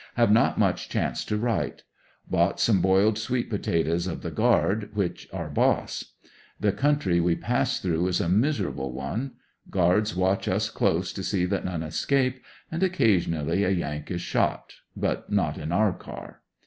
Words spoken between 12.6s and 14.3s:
and occasionally a Yank is